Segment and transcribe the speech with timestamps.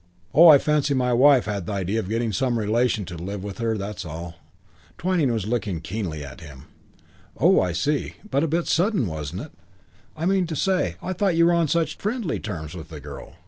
[0.33, 3.59] "Oh, I fancy my wife had the idea of getting some relation to live with
[3.59, 4.39] her, that's all."
[4.97, 6.63] Twyning was looking keenly at him.
[7.37, 8.15] "Oh, I see.
[8.27, 9.51] But a bit sudden, wasn't it?
[10.17, 13.35] I mean to say, I thought you were on such friendly terms with the girl.